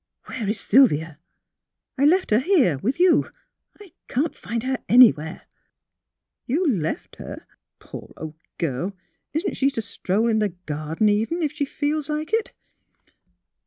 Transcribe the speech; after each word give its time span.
*' 0.15 0.23
Where 0.25 0.49
is 0.49 0.59
Sylvia? 0.59 1.19
I 1.95 2.05
left 2.05 2.31
her 2.31 2.39
here 2.39 2.79
with 2.79 2.99
you. 2.99 3.29
I 3.79 3.93
can't 4.07 4.35
find 4.35 4.63
her 4.63 4.83
anywhere."'' 4.89 5.43
You 6.47 6.67
left 6.67 7.17
her 7.17 7.45
Poor 7.77 8.11
old 8.17 8.33
girl; 8.57 8.97
isn't 9.33 9.55
she 9.55 9.69
to 9.69 9.81
stroll 9.83 10.27
in 10.27 10.39
the 10.39 10.55
garden, 10.65 11.07
even, 11.07 11.43
if 11.43 11.51
she 11.51 11.65
feels 11.65 12.09
like 12.09 12.33
it? 12.33 12.51